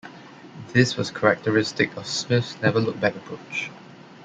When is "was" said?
0.97-1.11